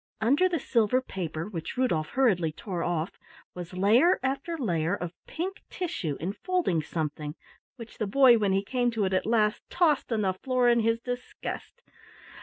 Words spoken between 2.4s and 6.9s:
tore off, was layer after layer of pink tissue infolding